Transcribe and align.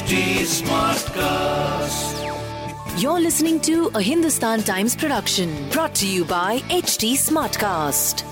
HT 0.00 0.48
Smartcast. 0.64 2.16
You're 3.02 3.20
listening 3.20 3.60
to 3.60 3.90
a 3.94 4.00
Hindustan 4.00 4.62
Times 4.62 4.96
production 4.96 5.68
brought 5.68 5.94
to 5.96 6.06
you 6.08 6.24
by 6.24 6.60
HT 6.70 7.12
Smartcast. 7.20 8.22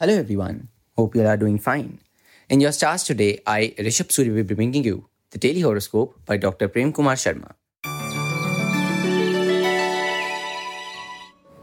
Hello 0.00 0.14
everyone. 0.14 0.68
Hope 0.96 1.14
you 1.14 1.20
all 1.20 1.26
are 1.26 1.36
doing 1.36 1.58
fine. 1.58 1.98
In 2.48 2.62
your 2.62 2.72
stars 2.72 3.04
today, 3.04 3.40
I, 3.46 3.74
Rishabh 3.78 4.08
Suri, 4.08 4.34
will 4.34 4.44
be 4.44 4.54
bringing 4.54 4.84
you 4.84 5.04
the 5.32 5.38
daily 5.38 5.60
horoscope 5.60 6.18
by 6.24 6.38
Dr. 6.38 6.68
Prem 6.68 6.94
Kumar 6.94 7.16
Sharma. 7.16 7.52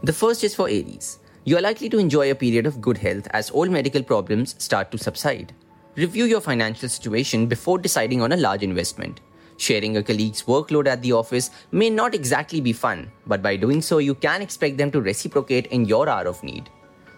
The 0.04 0.12
first 0.12 0.44
is 0.44 0.54
for 0.54 0.68
Aries. 0.68 1.18
You 1.42 1.56
are 1.56 1.60
likely 1.60 1.88
to 1.88 1.98
enjoy 1.98 2.30
a 2.30 2.36
period 2.36 2.66
of 2.66 2.80
good 2.80 2.98
health 2.98 3.26
as 3.32 3.50
all 3.50 3.66
medical 3.66 4.04
problems 4.04 4.54
start 4.62 4.92
to 4.92 4.98
subside. 4.98 5.52
Review 5.96 6.24
your 6.24 6.40
financial 6.40 6.88
situation 6.88 7.46
before 7.46 7.76
deciding 7.76 8.22
on 8.22 8.30
a 8.30 8.36
large 8.36 8.62
investment. 8.62 9.20
Sharing 9.56 9.96
a 9.96 10.02
colleague's 10.04 10.44
workload 10.44 10.86
at 10.86 11.02
the 11.02 11.10
office 11.12 11.50
may 11.72 11.90
not 11.90 12.14
exactly 12.14 12.60
be 12.60 12.72
fun, 12.72 13.10
but 13.26 13.42
by 13.42 13.56
doing 13.56 13.82
so, 13.82 13.98
you 13.98 14.14
can 14.14 14.40
expect 14.40 14.78
them 14.78 14.92
to 14.92 15.00
reciprocate 15.00 15.66
in 15.66 15.84
your 15.84 16.08
hour 16.08 16.28
of 16.28 16.40
need. 16.44 16.70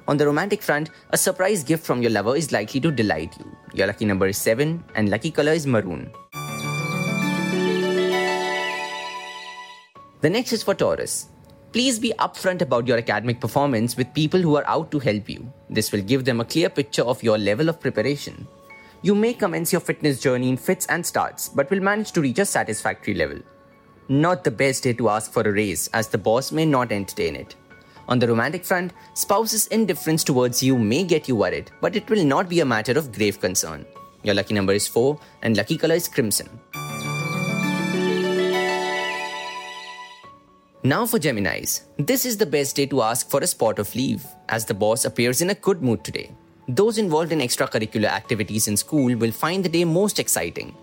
On 0.09 0.16
the 0.16 0.25
romantic 0.25 0.63
front, 0.63 0.89
a 1.11 1.19
surprise 1.19 1.63
gift 1.63 1.85
from 1.85 2.01
your 2.01 2.11
lover 2.13 2.35
is 2.35 2.51
likely 2.51 2.80
to 2.80 2.91
delight 2.91 3.37
you. 3.39 3.55
Your 3.75 3.89
lucky 3.89 4.07
number 4.07 4.27
is 4.27 4.39
7 4.39 4.83
and 4.95 5.11
lucky 5.11 5.30
color 5.30 5.52
is 5.52 5.66
maroon. 5.66 6.11
The 10.23 10.30
next 10.30 10.52
is 10.52 10.63
for 10.63 10.75
Taurus. 10.75 11.29
Please 11.73 11.99
be 11.99 12.15
upfront 12.19 12.63
about 12.63 12.87
your 12.87 12.97
academic 12.97 13.39
performance 13.39 13.99
with 13.99 14.13
people 14.15 14.41
who 14.41 14.57
are 14.57 14.66
out 14.66 14.91
to 14.93 14.99
help 14.99 15.29
you. 15.29 15.52
This 15.69 15.93
will 15.93 16.02
give 16.02 16.25
them 16.25 16.41
a 16.41 16.45
clear 16.45 16.71
picture 16.71 17.02
of 17.02 17.23
your 17.23 17.37
level 17.37 17.69
of 17.69 17.79
preparation. 17.79 18.49
You 19.05 19.16
may 19.16 19.34
commence 19.34 19.73
your 19.73 19.80
fitness 19.80 20.20
journey 20.20 20.48
in 20.48 20.56
fits 20.56 20.87
and 20.87 21.05
starts, 21.05 21.48
but 21.48 21.69
will 21.70 21.80
manage 21.80 22.12
to 22.12 22.20
reach 22.20 22.38
a 22.38 22.45
satisfactory 22.45 23.15
level. 23.15 23.40
Not 24.09 24.45
the 24.45 24.52
best 24.52 24.85
day 24.85 24.93
to 24.93 25.09
ask 25.09 25.32
for 25.32 25.43
a 25.43 25.51
raise, 25.51 25.88
as 25.88 26.07
the 26.07 26.18
boss 26.18 26.52
may 26.52 26.65
not 26.65 26.93
entertain 26.93 27.35
it. 27.35 27.57
On 28.07 28.21
the 28.21 28.29
romantic 28.29 28.65
front, 28.65 28.93
spouse's 29.15 29.66
indifference 29.68 30.23
towards 30.23 30.62
you 30.62 30.79
may 30.79 31.02
get 31.02 31.27
you 31.27 31.35
worried, 31.35 31.73
but 31.80 31.96
it 31.96 32.09
will 32.09 32.24
not 32.24 32.49
be 32.49 32.60
a 32.60 32.65
matter 32.65 32.96
of 32.96 33.10
grave 33.10 33.40
concern. 33.40 33.85
Your 34.23 34.37
lucky 34.37 34.54
number 34.54 34.73
is 34.73 34.87
4 34.87 35.18
and 35.43 35.57
lucky 35.57 35.77
color 35.77 35.96
is 35.96 36.07
crimson. 36.07 36.60
Now 40.84 41.07
for 41.07 41.18
Geminis. 41.18 41.82
This 41.96 42.24
is 42.24 42.37
the 42.37 42.46
best 42.46 42.77
day 42.77 42.87
to 42.87 43.02
ask 43.02 43.29
for 43.29 43.40
a 43.40 43.49
spot 43.49 43.80
of 43.80 43.93
leave, 43.96 44.24
as 44.49 44.65
the 44.65 44.74
boss 44.74 45.05
appears 45.05 45.40
in 45.40 45.51
a 45.51 45.55
good 45.55 45.82
mood 45.82 46.05
today. 46.05 46.37
Those 46.68 46.96
involved 46.96 47.32
in 47.32 47.41
extracurricular 47.41 48.09
activities 48.09 48.68
in 48.68 48.77
school 48.77 49.16
will 49.16 49.32
find 49.32 49.65
the 49.65 49.68
day 49.68 49.85
most 49.85 50.21
exciting. 50.21 50.74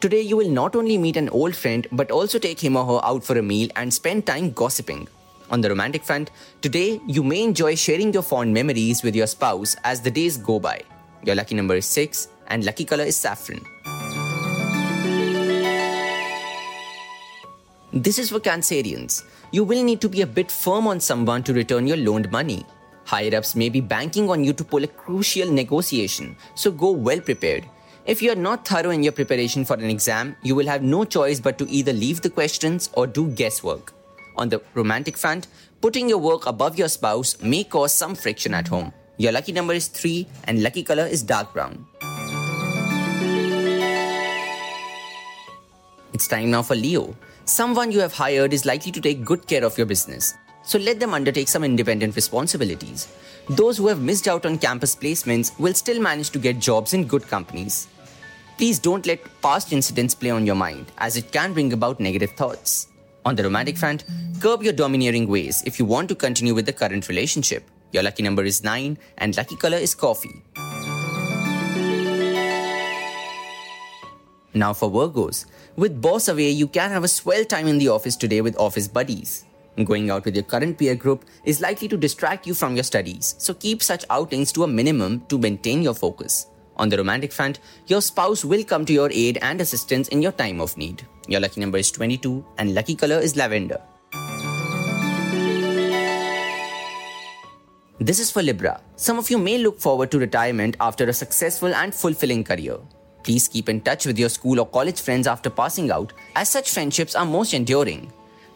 Today, 0.00 0.22
you 0.22 0.38
will 0.38 0.48
not 0.48 0.74
only 0.74 0.96
meet 0.96 1.16
an 1.16 1.28
old 1.28 1.54
friend 1.54 1.86
but 1.92 2.10
also 2.10 2.38
take 2.38 2.58
him 2.58 2.76
or 2.76 2.86
her 2.86 3.04
out 3.04 3.22
for 3.22 3.36
a 3.36 3.42
meal 3.42 3.68
and 3.76 3.92
spend 3.92 4.26
time 4.26 4.52
gossiping. 4.52 5.06
On 5.50 5.60
the 5.60 5.68
romantic 5.68 6.02
front, 6.02 6.30
today 6.62 7.00
you 7.06 7.22
may 7.22 7.42
enjoy 7.42 7.74
sharing 7.74 8.12
your 8.12 8.22
fond 8.22 8.54
memories 8.54 9.02
with 9.02 9.14
your 9.14 9.26
spouse 9.26 9.76
as 9.84 10.00
the 10.00 10.10
days 10.10 10.38
go 10.38 10.58
by. 10.58 10.80
Your 11.24 11.34
lucky 11.34 11.54
number 11.54 11.74
is 11.74 11.86
6 11.86 12.28
and 12.46 12.64
lucky 12.64 12.86
color 12.86 13.04
is 13.04 13.16
saffron. 13.16 13.60
This 17.92 18.18
is 18.18 18.30
for 18.30 18.40
Cancerians. 18.40 19.24
You 19.50 19.64
will 19.64 19.82
need 19.82 20.00
to 20.02 20.08
be 20.08 20.22
a 20.22 20.26
bit 20.26 20.50
firm 20.50 20.86
on 20.86 21.00
someone 21.00 21.42
to 21.42 21.52
return 21.52 21.86
your 21.86 21.96
loaned 21.96 22.30
money. 22.30 22.64
Higher 23.08 23.36
ups 23.36 23.56
may 23.56 23.70
be 23.70 23.80
banking 23.80 24.28
on 24.28 24.44
you 24.44 24.52
to 24.52 24.62
pull 24.62 24.84
a 24.84 24.86
crucial 24.86 25.50
negotiation, 25.50 26.36
so 26.54 26.70
go 26.70 26.90
well 26.90 27.20
prepared. 27.22 27.64
If 28.04 28.20
you 28.20 28.30
are 28.30 28.42
not 28.46 28.68
thorough 28.68 28.90
in 28.90 29.02
your 29.02 29.12
preparation 29.12 29.64
for 29.64 29.76
an 29.76 29.88
exam, 29.88 30.36
you 30.42 30.54
will 30.54 30.66
have 30.66 30.82
no 30.82 31.06
choice 31.06 31.40
but 31.40 31.56
to 31.56 31.66
either 31.70 31.94
leave 31.94 32.20
the 32.20 32.28
questions 32.28 32.90
or 32.92 33.06
do 33.06 33.30
guesswork. 33.30 33.94
On 34.36 34.50
the 34.50 34.60
romantic 34.74 35.16
front, 35.16 35.46
putting 35.80 36.06
your 36.10 36.18
work 36.18 36.44
above 36.44 36.76
your 36.78 36.88
spouse 36.88 37.40
may 37.40 37.64
cause 37.64 37.94
some 37.94 38.14
friction 38.14 38.52
at 38.52 38.68
home. 38.68 38.92
Your 39.16 39.32
lucky 39.32 39.52
number 39.52 39.72
is 39.72 39.88
3 39.88 40.26
and 40.44 40.62
lucky 40.62 40.82
color 40.82 41.06
is 41.06 41.22
dark 41.22 41.54
brown. 41.54 41.86
It's 46.12 46.28
time 46.28 46.50
now 46.50 46.60
for 46.60 46.74
Leo. 46.74 47.16
Someone 47.46 47.90
you 47.90 48.00
have 48.00 48.12
hired 48.12 48.52
is 48.52 48.66
likely 48.66 48.92
to 48.92 49.00
take 49.00 49.24
good 49.24 49.46
care 49.46 49.64
of 49.64 49.78
your 49.78 49.86
business. 49.86 50.34
So 50.68 50.78
let 50.78 51.00
them 51.00 51.14
undertake 51.14 51.48
some 51.48 51.64
independent 51.64 52.14
responsibilities. 52.14 53.08
Those 53.48 53.78
who 53.78 53.86
have 53.86 54.02
missed 54.02 54.28
out 54.28 54.44
on 54.44 54.58
campus 54.58 54.94
placements 54.94 55.58
will 55.58 55.72
still 55.72 55.98
manage 55.98 56.28
to 56.30 56.38
get 56.38 56.58
jobs 56.58 56.92
in 56.92 57.06
good 57.06 57.26
companies. 57.26 57.88
Please 58.58 58.78
don't 58.78 59.06
let 59.06 59.20
past 59.40 59.72
incidents 59.72 60.14
play 60.14 60.28
on 60.28 60.44
your 60.44 60.56
mind, 60.56 60.92
as 60.98 61.16
it 61.16 61.32
can 61.32 61.54
bring 61.54 61.72
about 61.72 62.00
negative 62.00 62.32
thoughts. 62.32 62.88
On 63.24 63.34
the 63.34 63.44
romantic 63.44 63.78
front, 63.78 64.04
curb 64.40 64.62
your 64.62 64.74
domineering 64.74 65.26
ways 65.26 65.62
if 65.64 65.78
you 65.78 65.86
want 65.86 66.06
to 66.10 66.14
continue 66.14 66.54
with 66.54 66.66
the 66.66 66.72
current 66.74 67.08
relationship. 67.08 67.64
Your 67.92 68.02
lucky 68.02 68.22
number 68.22 68.44
is 68.44 68.62
9 68.62 68.98
and 69.16 69.36
lucky 69.38 69.56
color 69.56 69.78
is 69.78 69.94
coffee. 69.94 70.42
Now 74.52 74.74
for 74.74 74.90
Virgos. 74.90 75.46
With 75.76 76.02
boss 76.02 76.28
away, 76.28 76.50
you 76.50 76.66
can 76.66 76.90
have 76.90 77.04
a 77.04 77.08
swell 77.08 77.46
time 77.46 77.68
in 77.68 77.78
the 77.78 77.88
office 77.88 78.16
today 78.16 78.42
with 78.42 78.54
office 78.58 78.86
buddies. 78.86 79.46
Going 79.84 80.10
out 80.10 80.24
with 80.24 80.34
your 80.34 80.42
current 80.42 80.76
peer 80.76 80.96
group 80.96 81.24
is 81.44 81.60
likely 81.60 81.86
to 81.88 81.96
distract 81.96 82.46
you 82.48 82.54
from 82.54 82.74
your 82.74 82.82
studies, 82.82 83.36
so 83.38 83.54
keep 83.54 83.80
such 83.80 84.04
outings 84.10 84.50
to 84.52 84.64
a 84.64 84.66
minimum 84.66 85.20
to 85.28 85.38
maintain 85.38 85.82
your 85.82 85.94
focus. 85.94 86.46
On 86.76 86.88
the 86.88 86.96
romantic 86.96 87.32
front, 87.32 87.60
your 87.86 88.00
spouse 88.00 88.44
will 88.44 88.64
come 88.64 88.84
to 88.84 88.92
your 88.92 89.08
aid 89.12 89.38
and 89.40 89.60
assistance 89.60 90.08
in 90.08 90.20
your 90.20 90.32
time 90.32 90.60
of 90.60 90.76
need. 90.76 91.06
Your 91.28 91.40
lucky 91.40 91.60
number 91.60 91.78
is 91.78 91.92
22 91.92 92.44
and 92.58 92.74
lucky 92.74 92.96
color 92.96 93.18
is 93.18 93.36
lavender. 93.36 93.80
This 98.00 98.18
is 98.20 98.30
for 98.30 98.42
Libra. 98.42 98.80
Some 98.96 99.18
of 99.18 99.30
you 99.30 99.38
may 99.38 99.58
look 99.58 99.78
forward 99.78 100.10
to 100.12 100.18
retirement 100.18 100.76
after 100.80 101.08
a 101.08 101.12
successful 101.12 101.74
and 101.74 101.94
fulfilling 101.94 102.42
career. 102.42 102.78
Please 103.22 103.46
keep 103.46 103.68
in 103.68 103.80
touch 103.80 104.06
with 104.06 104.18
your 104.18 104.28
school 104.28 104.60
or 104.60 104.66
college 104.66 105.00
friends 105.00 105.26
after 105.26 105.50
passing 105.50 105.90
out, 105.90 106.12
as 106.34 106.48
such 106.48 106.72
friendships 106.72 107.14
are 107.14 107.26
most 107.26 107.54
enduring. 107.54 108.12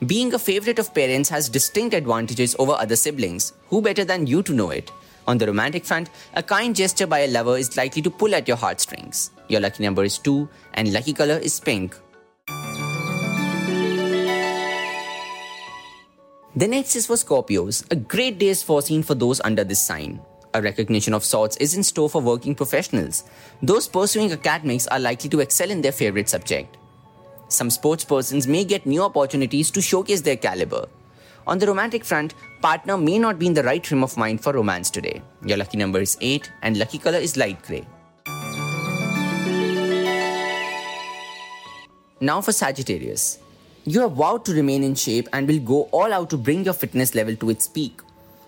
Being 0.07 0.35
a 0.35 0.39
favorite 0.39 0.81
of 0.81 0.93
parents 0.93 1.29
has 1.29 1.49
distinct 1.49 1.95
advantages 1.95 2.57
over 2.59 2.73
other 2.73 2.97
siblings. 2.97 3.53
Who 3.69 3.81
better 3.81 4.05
than 4.05 4.27
you 4.27 4.43
to 4.43 4.53
know 4.53 4.71
it? 4.71 4.91
On 5.29 5.39
the 5.39 5.47
romantic 5.47 5.85
front, 5.85 6.11
a 6.35 6.43
kind 6.43 6.75
gesture 6.75 7.07
by 7.07 7.21
a 7.21 7.29
lover 7.29 7.57
is 7.57 7.77
likely 7.77 8.03
to 8.03 8.11
pull 8.11 8.35
at 8.35 8.49
your 8.49 8.57
heartstrings. 8.57 9.31
Your 9.47 9.61
lucky 9.61 9.85
number 9.85 10.03
is 10.03 10.19
2 10.19 10.49
and 10.75 10.93
lucky 10.93 11.13
color 11.13 11.39
is 11.39 11.61
pink. 11.61 11.97
The 16.57 16.67
next 16.67 16.97
is 16.97 17.07
for 17.07 17.15
Scorpios. 17.15 17.89
A 17.93 17.95
great 17.95 18.41
day 18.41 18.49
is 18.49 18.65
foreseen 18.65 19.05
for 19.05 19.15
those 19.15 19.41
under 19.43 19.63
this 19.63 19.81
sign. 19.81 20.21
A 20.53 20.61
recognition 20.61 21.15
of 21.15 21.25
sorts 21.25 21.57
is 21.59 21.77
in 21.77 21.84
store 21.84 22.11
for 22.11 22.21
working 22.21 22.57
professionals. 22.57 23.23
Those 23.63 23.87
pursuing 23.87 24.33
academics 24.33 24.89
are 24.89 24.99
likely 24.99 25.31
to 25.31 25.39
excel 25.39 25.71
in 25.71 25.81
their 25.81 25.93
favorite 25.93 26.29
subject. 26.29 26.77
Some 27.53 27.69
sports 27.69 28.03
persons 28.03 28.47
may 28.47 28.65
get 28.65 28.87
new 28.87 29.03
opportunities 29.03 29.71
to 29.73 29.83
showcase 29.83 30.23
their 30.23 30.39
caliber. 30.39 30.87
On 31.47 31.59
the 31.59 31.67
romantic 31.67 32.03
front, 32.03 32.35
partner 32.63 32.97
may 32.97 33.19
not 33.19 33.39
be 33.39 33.47
in 33.47 33.53
the 33.53 33.63
right 33.63 33.87
frame 33.87 34.03
of 34.03 34.17
mind 34.17 34.43
for 34.43 34.55
romance 34.55 34.89
today. 34.89 35.21
Your 35.45 35.59
lucky 35.59 35.77
number 35.77 36.01
is 36.01 36.17
8 36.23 36.51
and 36.63 36.79
lucky 36.79 36.97
color 36.97 37.19
is 37.19 37.37
light 37.37 37.63
grey. 37.63 37.87
Now 42.21 42.41
for 42.41 42.53
Sagittarius. 42.53 43.39
You 43.84 44.01
have 44.01 44.13
vowed 44.13 44.47
to 44.47 44.55
remain 44.55 44.83
in 44.83 44.95
shape 44.95 45.29
and 45.34 45.47
will 45.47 45.59
go 45.59 45.83
all 45.93 46.11
out 46.11 46.31
to 46.31 46.39
bring 46.39 46.65
your 46.65 46.73
fitness 46.73 47.15
level 47.15 47.37
to 47.37 47.51
its 47.51 47.69
peak. 47.69 48.01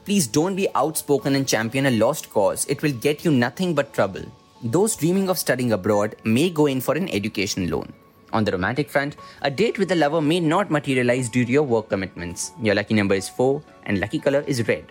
Please 0.06 0.26
don't 0.26 0.56
be 0.56 0.68
outspoken 0.74 1.34
and 1.34 1.46
champion 1.46 1.86
a 1.86 1.90
lost 1.90 2.30
cause, 2.30 2.64
it 2.70 2.80
will 2.80 2.92
get 2.92 3.22
you 3.22 3.32
nothing 3.32 3.74
but 3.74 3.92
trouble. 3.92 4.24
Those 4.62 4.96
dreaming 4.96 5.28
of 5.28 5.38
studying 5.38 5.72
abroad 5.72 6.16
may 6.24 6.48
go 6.48 6.64
in 6.64 6.80
for 6.80 6.94
an 6.94 7.10
education 7.10 7.68
loan. 7.68 7.92
On 8.34 8.42
the 8.42 8.50
romantic 8.50 8.90
front, 8.90 9.14
a 9.42 9.50
date 9.50 9.78
with 9.78 9.92
a 9.92 9.94
lover 9.94 10.20
may 10.20 10.40
not 10.40 10.68
materialize 10.68 11.28
due 11.28 11.44
to 11.44 11.52
your 11.52 11.62
work 11.62 11.88
commitments. 11.88 12.50
Your 12.60 12.74
lucky 12.74 12.92
number 12.92 13.14
is 13.14 13.28
4 13.28 13.62
and 13.84 14.00
lucky 14.00 14.18
color 14.18 14.42
is 14.48 14.66
red. 14.66 14.90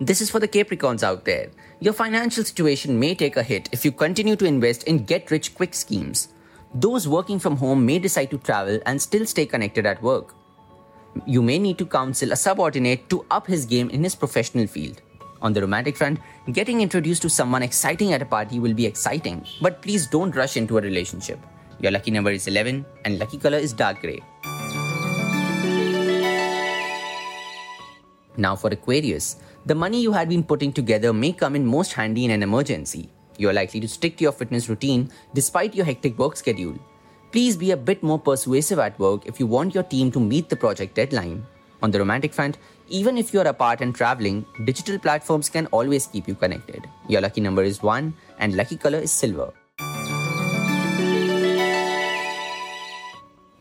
This 0.00 0.20
is 0.20 0.30
for 0.30 0.38
the 0.38 0.46
Capricorns 0.46 1.02
out 1.02 1.24
there. 1.24 1.50
Your 1.80 1.92
financial 1.92 2.44
situation 2.44 2.98
may 2.98 3.16
take 3.16 3.36
a 3.36 3.42
hit 3.42 3.68
if 3.72 3.84
you 3.84 3.90
continue 3.90 4.36
to 4.36 4.44
invest 4.44 4.84
in 4.84 5.04
get 5.04 5.32
rich 5.32 5.52
quick 5.56 5.74
schemes. 5.74 6.28
Those 6.72 7.08
working 7.08 7.40
from 7.40 7.56
home 7.56 7.84
may 7.84 7.98
decide 7.98 8.30
to 8.30 8.38
travel 8.38 8.78
and 8.86 9.02
still 9.02 9.26
stay 9.26 9.46
connected 9.46 9.84
at 9.84 10.00
work. 10.00 10.34
You 11.26 11.42
may 11.42 11.58
need 11.58 11.76
to 11.78 11.86
counsel 11.86 12.30
a 12.30 12.36
subordinate 12.36 13.10
to 13.10 13.26
up 13.32 13.48
his 13.48 13.66
game 13.66 13.90
in 13.90 14.04
his 14.04 14.14
professional 14.14 14.68
field. 14.68 15.02
On 15.42 15.52
the 15.52 15.60
romantic 15.60 15.96
front, 15.96 16.20
getting 16.52 16.80
introduced 16.80 17.20
to 17.22 17.28
someone 17.28 17.64
exciting 17.64 18.12
at 18.12 18.22
a 18.22 18.24
party 18.24 18.60
will 18.60 18.74
be 18.74 18.86
exciting, 18.86 19.44
but 19.60 19.82
please 19.82 20.06
don't 20.06 20.34
rush 20.36 20.56
into 20.56 20.78
a 20.78 20.80
relationship. 20.80 21.40
Your 21.80 21.90
lucky 21.90 22.12
number 22.12 22.30
is 22.30 22.46
11 22.46 22.86
and 23.04 23.18
lucky 23.18 23.38
color 23.38 23.58
is 23.58 23.72
dark 23.72 24.00
grey. 24.00 24.22
Now 28.36 28.54
for 28.54 28.70
Aquarius. 28.70 29.36
The 29.66 29.74
money 29.74 30.00
you 30.00 30.12
had 30.12 30.28
been 30.28 30.44
putting 30.44 30.72
together 30.72 31.12
may 31.12 31.32
come 31.32 31.56
in 31.56 31.66
most 31.66 31.92
handy 31.92 32.24
in 32.24 32.30
an 32.30 32.44
emergency. 32.44 33.10
You 33.36 33.48
are 33.48 33.52
likely 33.52 33.80
to 33.80 33.88
stick 33.88 34.16
to 34.18 34.22
your 34.22 34.32
fitness 34.32 34.68
routine 34.68 35.10
despite 35.34 35.74
your 35.74 35.84
hectic 35.84 36.16
work 36.18 36.36
schedule. 36.36 36.78
Please 37.32 37.56
be 37.56 37.72
a 37.72 37.76
bit 37.76 38.02
more 38.02 38.18
persuasive 38.18 38.78
at 38.78 38.96
work 38.98 39.26
if 39.26 39.40
you 39.40 39.46
want 39.46 39.74
your 39.74 39.82
team 39.82 40.12
to 40.12 40.20
meet 40.20 40.48
the 40.48 40.56
project 40.56 40.94
deadline. 40.94 41.44
On 41.82 41.90
the 41.90 41.98
romantic 41.98 42.32
front, 42.32 42.58
even 42.92 43.16
if 43.16 43.32
you 43.32 43.40
are 43.40 43.48
apart 43.48 43.80
and 43.80 43.94
traveling, 43.94 44.44
digital 44.64 44.98
platforms 44.98 45.48
can 45.48 45.66
always 45.68 46.06
keep 46.06 46.28
you 46.28 46.34
connected. 46.34 46.86
Your 47.08 47.22
lucky 47.22 47.40
number 47.40 47.62
is 47.62 47.82
1 47.82 48.12
and 48.38 48.54
lucky 48.54 48.76
color 48.76 48.98
is 48.98 49.10
silver. 49.10 49.50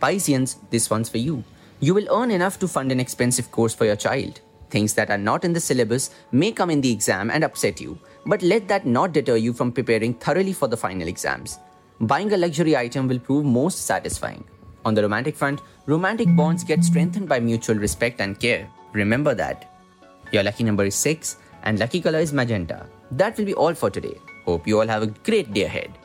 Pisceans, 0.01 0.57
this 0.69 0.89
one's 0.89 1.07
for 1.07 1.18
you. 1.18 1.44
You 1.80 1.94
will 1.94 2.07
earn 2.12 2.30
enough 2.30 2.60
to 2.60 2.68
fund 2.68 2.92
an 2.92 3.00
expensive 3.00 3.51
course 3.51 3.74
for 3.74 3.86
your 3.86 3.95
child. 3.95 4.42
Things 4.69 4.94
that 4.95 5.10
are 5.10 5.18
not 5.18 5.45
in 5.45 5.54
the 5.54 5.60
syllabus 5.62 6.10
may 6.31 6.51
come 6.51 6.69
in 6.69 6.81
the 6.81 6.92
exam 6.92 7.31
and 7.31 7.44
upset 7.44 7.80
you, 7.80 7.98
but 8.25 8.42
let 8.42 8.68
that 8.68 8.86
not 8.86 9.13
deter 9.13 9.38
you 9.38 9.54
from 9.54 9.72
preparing 9.72 10.13
thoroughly 10.13 10.54
for 10.54 10.68
the 10.68 10.78
final 10.78 11.07
exams. 11.07 11.57
Buying 12.01 12.33
a 12.33 12.38
luxury 12.38 12.75
item 12.75 13.07
will 13.07 13.19
prove 13.19 13.45
most 13.45 13.86
satisfying. 13.86 14.44
On 14.83 14.94
the 14.94 15.01
romantic 15.04 15.36
front, 15.36 15.62
romantic 15.86 16.36
bonds 16.36 16.66
get 16.66 16.83
strengthened 16.83 17.30
by 17.30 17.39
mutual 17.39 17.75
respect 17.75 18.19
and 18.19 18.38
care. 18.38 18.68
Remember 18.94 19.34
that. 19.36 19.72
Your 20.32 20.44
lucky 20.44 20.64
number 20.64 20.86
is 20.86 20.96
6 20.96 21.38
and 21.64 21.80
lucky 21.80 22.02
color 22.02 22.20
is 22.20 22.34
magenta. 22.34 22.86
That 23.12 23.38
will 23.38 23.46
be 23.46 23.54
all 23.54 23.74
for 23.74 23.90
today. 23.90 24.18
Hope 24.46 24.68
you 24.68 24.80
all 24.80 24.88
have 24.88 25.04
a 25.04 25.08
great 25.08 25.54
day 25.54 25.64
ahead. 25.64 25.98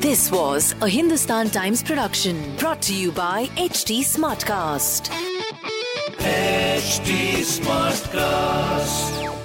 This 0.00 0.30
was 0.30 0.74
a 0.80 0.88
Hindustan 0.88 1.50
Times 1.50 1.82
production 1.82 2.54
brought 2.56 2.80
to 2.82 2.94
you 2.94 3.10
by 3.10 3.46
HT 3.56 4.00
Smartcast. 4.00 5.10
HT 6.18 7.42
Smartcast. 7.42 9.35